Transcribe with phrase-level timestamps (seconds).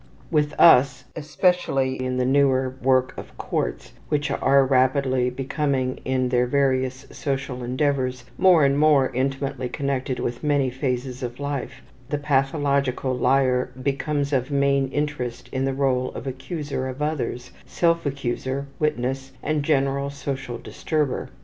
[0.31, 6.47] With us, especially in the newer work of courts, which are rapidly becoming in their
[6.47, 13.15] various social endeavors more and more intimately connected with many phases of life, the pathological
[13.15, 19.33] liar becomes of main interest in the role of accuser of others, self accuser, witness,
[19.43, 21.29] and general social disturber.